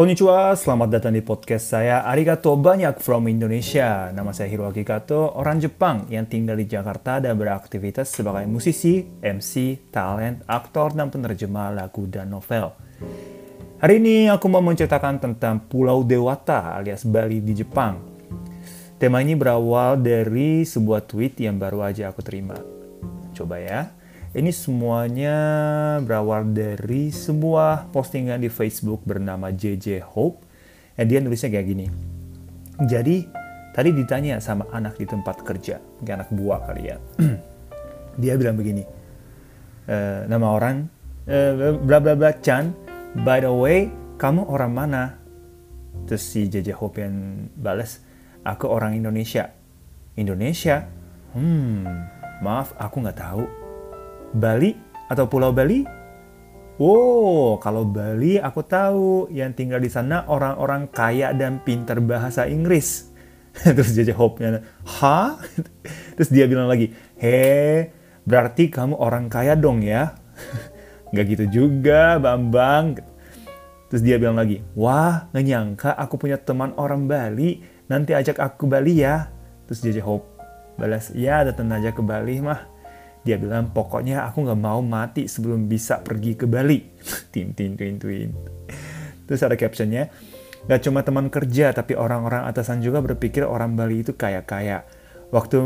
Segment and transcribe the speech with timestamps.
[0.00, 4.08] Konnichiwa, selamat datang di podcast saya Arigato banyak from Indonesia.
[4.08, 9.76] Nama saya Hiroaki Kato, orang Jepang yang tinggal di Jakarta dan beraktivitas sebagai musisi, MC,
[9.92, 12.72] talent, aktor, dan penerjemah lagu dan novel.
[13.76, 18.00] Hari ini aku mau menceritakan tentang Pulau Dewata alias Bali di Jepang.
[18.96, 22.56] Tema ini berawal dari sebuah tweet yang baru aja aku terima.
[23.36, 23.99] Coba ya.
[24.30, 25.34] Ini semuanya
[26.06, 30.46] berawal dari sebuah postingan di Facebook bernama JJ Hope.
[30.94, 31.86] Dan dia nulisnya kayak gini.
[32.78, 33.26] Jadi,
[33.74, 36.96] tadi ditanya sama anak di tempat kerja, mungkin anak buah kali ya.
[38.22, 38.86] dia bilang begini,
[39.90, 39.96] e,
[40.30, 40.86] nama orang,
[41.26, 41.36] e,
[41.82, 42.70] bla bla bla Chan,
[43.26, 45.02] by the way, kamu orang mana?
[46.06, 47.98] Terus si JJ Hope yang balas,
[48.46, 49.50] aku orang Indonesia.
[50.14, 50.86] Indonesia?
[51.34, 51.82] Hmm,
[52.44, 53.59] maaf, aku nggak tahu
[54.30, 54.70] Bali
[55.10, 55.82] atau Pulau Bali?
[56.80, 63.12] Wow, kalau Bali aku tahu yang tinggal di sana orang-orang kaya dan pintar bahasa Inggris.
[63.76, 64.64] Terus dia jawabnya,
[65.02, 65.36] ha?
[66.16, 67.90] Terus dia bilang lagi, he,
[68.24, 70.16] berarti kamu orang kaya dong ya?
[71.12, 73.02] Gak gitu juga, Bambang.
[73.90, 77.60] Terus dia bilang lagi, wah, gak nyangka aku punya teman orang Bali,
[77.90, 79.28] nanti ajak aku Bali ya.
[79.66, 80.22] Terus dia jawab,
[80.78, 82.79] balas, ya datang aja ke Bali mah
[83.20, 86.80] dia bilang, pokoknya aku nggak mau mati sebelum bisa pergi ke Bali.
[87.32, 88.30] tin, tin, tin, tin.
[89.28, 90.10] Terus ada captionnya,
[90.66, 94.82] gak cuma teman kerja, tapi orang-orang atasan juga berpikir orang Bali itu kaya-kaya.
[95.30, 95.58] Waktu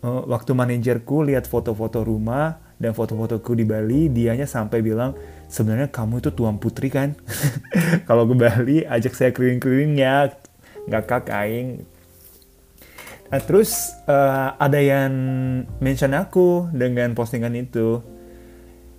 [0.00, 5.12] uh, waktu manajerku lihat foto-foto rumah dan foto-fotoku di Bali, dianya sampai bilang,
[5.52, 7.12] sebenarnya kamu itu tuan putri kan?
[8.08, 10.32] Kalau ke Bali, ajak saya keliling-keliling ya.
[10.88, 11.84] Gak kakain.
[13.32, 15.08] Nah, terus uh, ada yang
[15.80, 18.04] mention aku dengan postingan itu.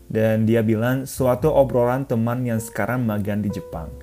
[0.09, 3.93] Dan dia bilang, suatu obrolan teman yang sekarang magang di Jepang.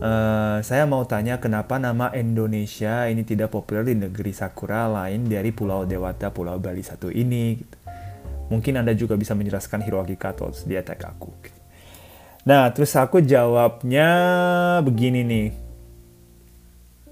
[0.00, 5.52] Uh, saya mau tanya kenapa nama Indonesia ini tidak populer di negeri Sakura lain dari
[5.52, 7.56] Pulau Dewata, Pulau Bali satu ini.
[7.56, 7.76] Gitu.
[8.52, 11.32] Mungkin Anda juga bisa menjelaskan Hiroaki Kato, dia tag aku.
[11.44, 11.60] Gitu.
[12.48, 14.08] Nah, terus aku jawabnya
[14.80, 15.69] begini nih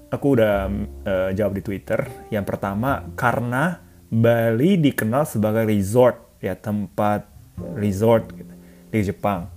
[0.09, 0.69] aku udah
[1.05, 2.29] uh, jawab di Twitter.
[2.33, 7.29] Yang pertama karena Bali dikenal sebagai resort ya tempat
[7.77, 8.53] resort gitu,
[8.89, 9.53] di Jepang.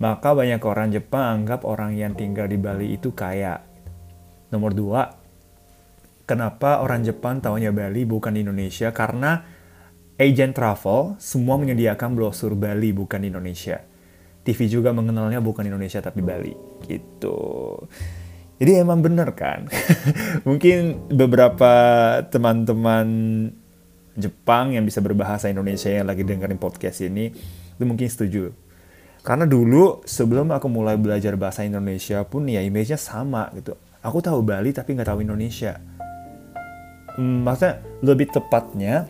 [0.00, 3.60] Maka banyak orang Jepang anggap orang yang tinggal di Bali itu kaya.
[4.50, 5.02] Nomor dua,
[6.26, 8.90] kenapa orang Jepang tahunya Bali bukan Indonesia?
[8.90, 9.40] Karena
[10.18, 13.80] agent travel semua menyediakan brosur Bali bukan Indonesia.
[14.42, 16.50] TV juga mengenalnya bukan Indonesia tapi Bali
[16.90, 17.38] gitu.
[18.62, 19.66] Jadi emang bener kan?
[20.46, 21.74] Mungkin beberapa
[22.30, 23.06] teman-teman
[24.14, 27.34] Jepang yang bisa berbahasa Indonesia yang lagi dengerin podcast ini,
[27.74, 28.54] itu mungkin setuju.
[29.24, 33.74] Karena dulu sebelum aku mulai belajar bahasa Indonesia pun ya image-nya sama gitu.
[34.04, 35.80] Aku tahu Bali tapi nggak tahu Indonesia.
[37.18, 39.08] Hmm, maksudnya lebih tepatnya,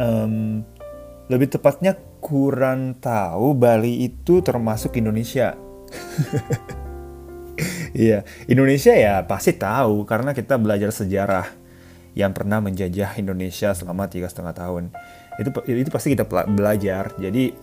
[0.00, 0.64] um,
[1.28, 1.94] lebih tepatnya
[2.24, 5.54] kurang tahu Bali itu termasuk Indonesia.
[7.90, 11.46] Iya, Indonesia ya pasti tahu karena kita belajar sejarah
[12.14, 14.94] yang pernah menjajah Indonesia selama tiga setengah tahun.
[15.38, 17.14] Itu itu pasti kita belajar.
[17.18, 17.54] Jadi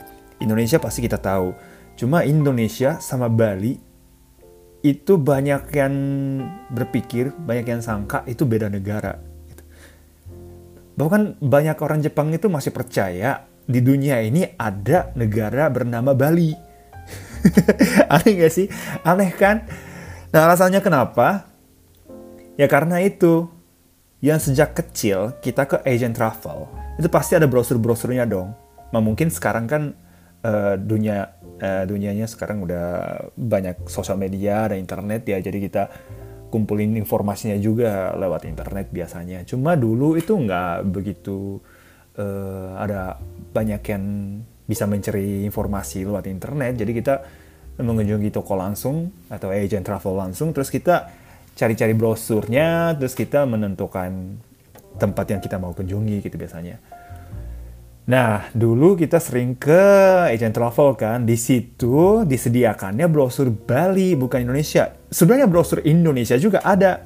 [0.43, 1.53] Indonesia pasti kita tahu.
[1.97, 3.75] Cuma Indonesia sama Bali
[4.85, 5.93] itu banyak yang
[6.69, 9.17] berpikir, banyak yang sangka itu beda negara.
[9.49, 9.63] Gitu.
[10.95, 16.53] Bahkan banyak orang Jepang itu masih percaya di dunia ini ada negara bernama Bali.
[18.13, 18.67] Aneh gak sih?
[19.03, 19.65] Aneh kan?
[20.33, 21.47] Nah alasannya kenapa?
[22.59, 23.47] Ya karena itu,
[24.19, 26.65] yang sejak kecil kita ke agent travel,
[26.97, 28.49] itu pasti ada brosur-brosurnya dong.
[28.89, 29.93] Nah, mungkin sekarang kan
[30.41, 32.85] uh, dunia uh, dunianya sekarang udah
[33.37, 35.83] banyak sosial media dan internet ya, jadi kita
[36.49, 39.45] kumpulin informasinya juga lewat internet biasanya.
[39.45, 41.61] Cuma dulu itu nggak begitu
[42.17, 43.21] uh, ada
[43.53, 44.03] banyak yang
[44.65, 47.15] bisa mencari informasi lewat internet, jadi kita
[47.77, 51.09] mengunjungi toko langsung atau agent travel langsung terus kita
[51.57, 54.37] cari-cari brosurnya terus kita menentukan
[54.97, 56.81] tempat yang kita mau kunjungi gitu biasanya.
[58.07, 59.83] Nah, dulu kita sering ke
[60.31, 64.95] agent travel kan, di situ disediakannya brosur Bali bukan Indonesia.
[65.11, 67.03] Sebenarnya brosur Indonesia juga ada.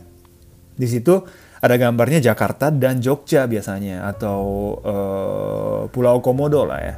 [0.77, 1.25] Di situ
[1.57, 4.41] ada gambarnya Jakarta dan Jogja biasanya atau
[4.81, 6.95] uh, Pulau Komodo lah ya.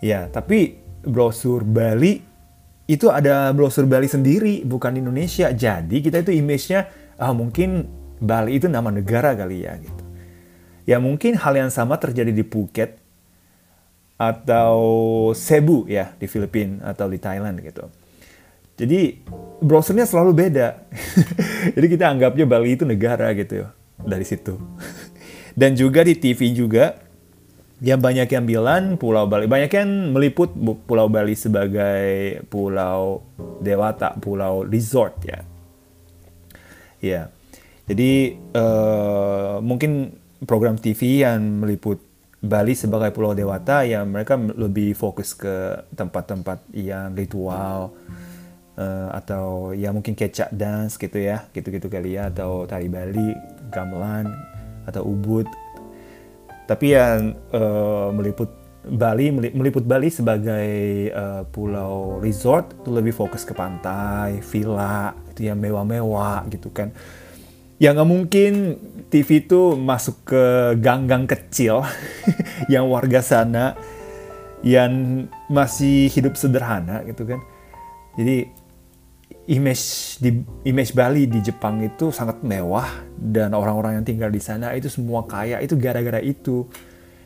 [0.00, 2.20] Ya, tapi brosur Bali
[2.90, 7.86] itu ada brosur Bali sendiri bukan Indonesia jadi kita itu image-nya ah mungkin
[8.20, 10.04] Bali itu nama negara kali ya gitu
[10.84, 12.98] ya mungkin hal yang sama terjadi di Phuket
[14.20, 14.76] atau
[15.32, 17.88] Cebu ya di Filipina atau di Thailand gitu
[18.80, 19.12] Jadi
[19.60, 20.88] browsernya selalu beda.
[21.76, 23.68] Jadi kita anggapnya Bali itu negara gitu
[24.00, 24.56] dari situ.
[25.60, 26.96] Dan juga di TV juga
[27.80, 30.52] yang banyak yang bilang Pulau Bali, banyak yang meliput
[30.84, 33.24] Pulau Bali sebagai pulau
[33.60, 35.40] dewata, pulau resort ya.
[37.00, 37.32] Ya,
[37.88, 40.12] jadi uh, mungkin
[40.44, 41.98] program TV yang meliput
[42.40, 47.92] Bali sebagai pulau dewata ya mereka lebih fokus ke tempat-tempat yang ritual
[48.80, 53.36] uh, atau ya mungkin kecak dance gitu ya gitu-gitu kali ya atau tari Bali
[53.68, 54.32] gamelan
[54.88, 55.44] atau ubud
[56.70, 58.46] tapi yang uh, meliput
[58.80, 60.70] Bali meliput Bali sebagai
[61.10, 66.94] uh, pulau resort itu lebih fokus ke pantai villa itu yang mewah-mewah gitu kan
[67.82, 68.52] ya nggak mungkin
[69.10, 70.44] TV itu masuk ke
[70.78, 71.82] gang-gang kecil
[72.72, 73.74] yang warga sana
[74.60, 77.40] yang masih hidup sederhana gitu kan.
[78.16, 78.52] Jadi
[79.50, 80.30] image di
[80.68, 82.86] image Bali di Jepang itu sangat mewah
[83.18, 86.66] dan orang-orang yang tinggal di sana itu semua kaya itu gara-gara itu.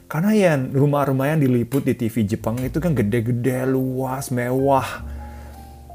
[0.08, 5.04] Karena ya rumah-rumah yang diliput di TV Jepang itu kan gede-gede, luas, mewah.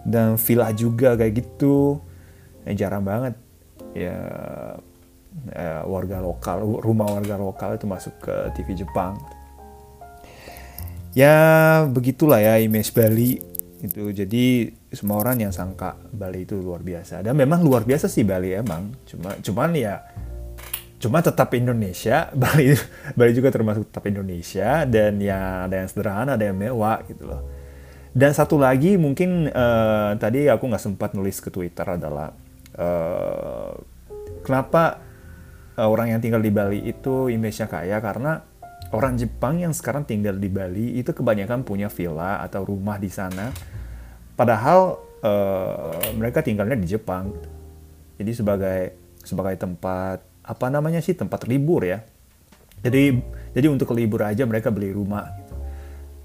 [0.03, 2.01] Dan villa juga kayak gitu.
[2.65, 3.33] Eh, jarang banget
[3.97, 4.17] ya
[5.53, 9.17] eh, warga lokal rumah warga lokal itu masuk ke TV Jepang
[11.17, 13.41] ya begitulah ya image Bali
[13.79, 17.21] itu jadi semua orang yang sangka Bali itu luar biasa.
[17.21, 18.89] Dan memang luar biasa sih Bali emang.
[19.05, 20.01] Cuma cuman ya
[20.97, 22.29] cuma tetap Indonesia.
[22.41, 22.73] Bali
[23.13, 24.89] Bali juga termasuk tetap Indonesia.
[24.89, 27.41] Dan ya ada yang sederhana ada yang mewah gitu loh.
[28.09, 32.33] Dan satu lagi mungkin uh, tadi aku nggak sempat nulis ke Twitter adalah
[32.73, 33.71] uh,
[34.41, 34.97] kenapa
[35.77, 38.01] uh, orang yang tinggal di Bali itu image-nya kaya?
[38.01, 38.41] Karena
[38.89, 43.53] orang Jepang yang sekarang tinggal di Bali itu kebanyakan punya villa atau rumah di sana
[44.39, 47.35] padahal uh, mereka tinggalnya di Jepang
[48.15, 48.79] jadi sebagai
[49.19, 51.99] sebagai tempat apa namanya sih tempat libur ya
[52.79, 53.19] jadi
[53.51, 55.55] jadi untuk libur aja mereka beli rumah gitu.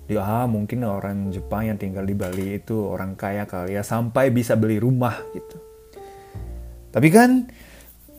[0.04, 4.30] Dia ah mungkin orang Jepang yang tinggal di Bali itu orang kaya kali ya sampai
[4.30, 5.56] bisa beli rumah gitu.
[6.94, 7.48] Tapi kan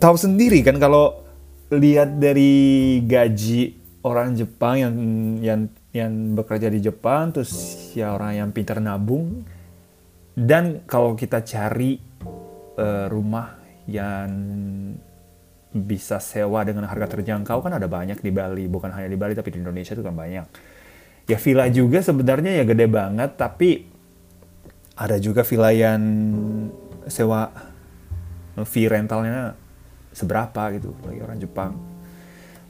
[0.01, 1.23] tahu sendiri kan kalau
[1.71, 4.95] lihat dari gaji orang Jepang yang
[5.39, 5.61] yang
[5.95, 7.53] yang bekerja di Jepang terus
[7.95, 9.47] ya orang yang pintar nabung
[10.35, 11.97] dan kalau kita cari
[12.77, 13.55] uh, rumah
[13.87, 14.29] yang
[15.75, 19.51] bisa sewa dengan harga terjangkau kan ada banyak di Bali bukan hanya di Bali tapi
[19.51, 20.47] di Indonesia itu kan banyak
[21.27, 23.83] ya villa juga sebenarnya ya gede banget tapi
[24.95, 25.99] ada juga villa yang
[27.11, 27.51] sewa
[28.63, 29.59] fee rentalnya
[30.15, 31.71] seberapa gitu bagi orang Jepang.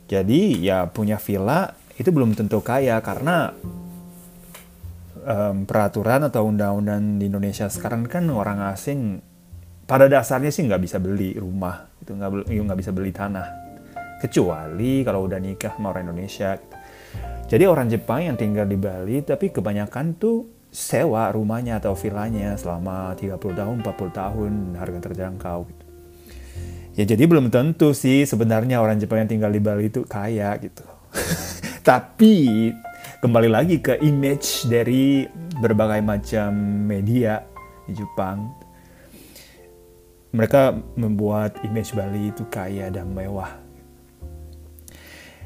[0.10, 3.54] Jadi ya punya villa itu belum tentu kaya karena
[5.25, 9.19] um, peraturan atau undang-undang di Indonesia sekarang kan orang asing
[9.86, 13.48] pada dasarnya sih nggak bisa beli rumah itu nggak nggak bisa beli tanah
[14.22, 16.57] kecuali kalau udah nikah sama orang Indonesia.
[17.45, 23.13] Jadi orang Jepang yang tinggal di Bali tapi kebanyakan tuh sewa rumahnya atau villanya selama
[23.13, 24.51] 30 tahun, 40 tahun
[24.81, 25.86] harga terjangkau gitu.
[26.95, 30.83] Ya jadi belum tentu sih sebenarnya orang Jepang yang tinggal di Bali itu kaya gitu.
[31.88, 32.71] Tapi
[33.20, 35.24] kembali lagi ke image dari
[35.60, 36.52] berbagai macam
[36.84, 37.40] media
[37.88, 38.52] di Jepang.
[40.36, 43.56] Mereka membuat image Bali itu kaya dan mewah.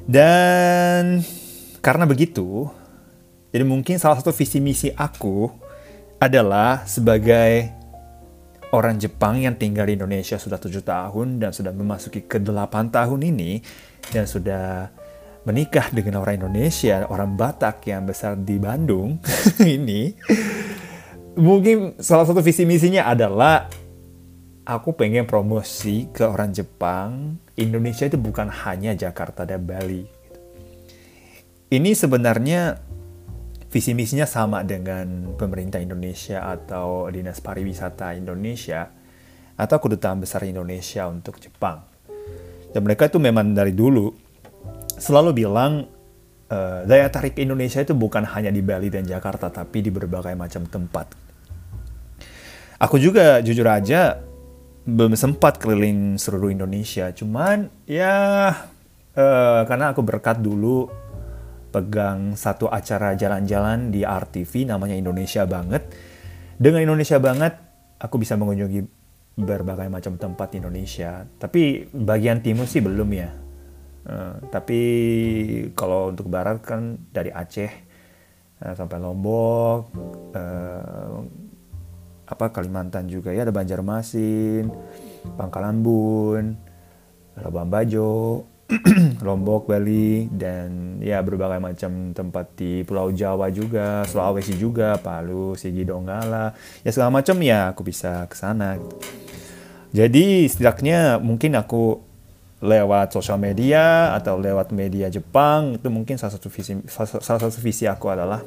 [0.10, 1.22] Dan
[1.86, 2.66] karena begitu,
[3.54, 5.54] jadi mungkin salah satu visi misi aku
[6.18, 7.70] adalah sebagai
[8.74, 13.30] orang Jepang yang tinggal di Indonesia sudah tujuh tahun dan sudah memasuki ke delapan tahun
[13.30, 13.62] ini
[14.10, 14.90] dan sudah
[15.50, 19.18] menikah dengan orang Indonesia, orang Batak yang besar di Bandung
[19.66, 20.14] ini,
[21.34, 23.66] mungkin salah satu visi misinya adalah
[24.70, 30.06] aku pengen promosi ke orang Jepang, Indonesia itu bukan hanya Jakarta dan Bali.
[31.70, 32.78] Ini sebenarnya
[33.74, 38.90] visi misinya sama dengan pemerintah Indonesia atau Dinas Pariwisata Indonesia
[39.58, 41.82] atau kedutaan besar Indonesia untuk Jepang.
[42.70, 44.29] Dan mereka itu memang dari dulu
[45.00, 45.88] selalu bilang
[46.52, 50.68] uh, daya tarik Indonesia itu bukan hanya di Bali dan Jakarta tapi di berbagai macam
[50.68, 51.16] tempat.
[52.80, 54.24] Aku juga jujur aja
[54.88, 58.16] belum sempat keliling seluruh Indonesia, cuman ya
[59.14, 60.88] uh, karena aku berkat dulu
[61.70, 65.84] pegang satu acara jalan-jalan di RTV namanya Indonesia Banget.
[66.60, 67.54] Dengan Indonesia Banget,
[68.02, 68.82] aku bisa mengunjungi
[69.40, 71.24] berbagai macam tempat di Indonesia.
[71.24, 73.30] Tapi bagian timur sih belum ya.
[74.10, 74.82] Uh, tapi
[75.78, 77.70] kalau untuk barat kan dari Aceh
[78.66, 79.94] uh, sampai Lombok,
[80.34, 81.22] uh,
[82.26, 84.66] apa Kalimantan juga ya ada Banjarmasin,
[85.38, 86.58] Pangkalan Bun,
[87.38, 87.70] Labuan
[89.26, 95.82] Lombok, Bali, dan ya berbagai macam tempat di Pulau Jawa juga, Sulawesi juga, Palu, Sigi
[95.82, 96.54] Donggala,
[96.86, 98.78] ya segala macam ya aku bisa ke sana.
[99.90, 102.09] Jadi setidaknya mungkin aku
[102.60, 107.88] lewat sosial media atau lewat media Jepang itu mungkin salah satu visi salah satu visi
[107.88, 108.44] aku adalah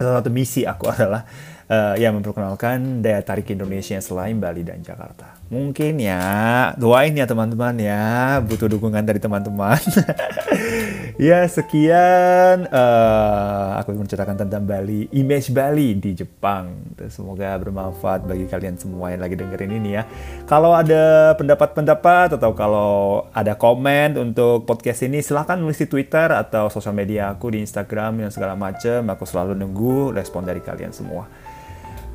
[0.00, 1.24] salah satu misi aku adalah
[1.68, 5.36] uh, ya memperkenalkan daya tarik Indonesia selain Bali dan Jakarta.
[5.46, 9.78] Mungkin ya doain ya teman-teman ya butuh dukungan dari teman-teman
[11.16, 16.92] ya sekian uh, aku menceritakan tentang Bali image Bali di Jepang.
[17.08, 20.04] Semoga bermanfaat bagi kalian semua yang lagi dengerin ini ya.
[20.44, 26.68] Kalau ada pendapat-pendapat atau kalau ada komen untuk podcast ini silahkan nulis di Twitter atau
[26.68, 31.28] sosial media aku di Instagram yang segala macam aku selalu nunggu respon dari kalian semua.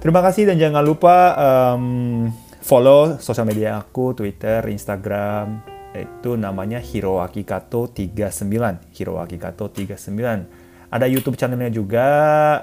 [0.02, 2.30] Terima kasih dan jangan lupa um,
[2.62, 8.96] follow sosial media aku, Twitter, Instagram, itu namanya Hiroaki Kato 39.
[8.96, 10.72] Hiroaki Kato 39.
[10.92, 12.08] Ada YouTube channelnya juga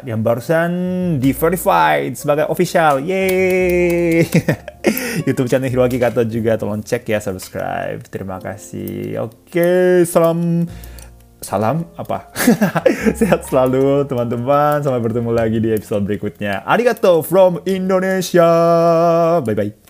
[0.04, 0.70] yang barusan
[1.16, 3.00] di verified sebagai official.
[3.00, 4.28] Yeay!
[5.26, 8.04] YouTube channel Hiroaki Kato juga tolong cek ya subscribe.
[8.12, 9.24] Terima kasih.
[9.24, 10.68] Oke, salam
[11.40, 12.28] salam apa?
[13.18, 14.84] Sehat selalu teman-teman.
[14.84, 16.68] Sampai bertemu lagi di episode berikutnya.
[16.68, 18.44] Arigato from Indonesia.
[19.40, 19.87] Bye bye.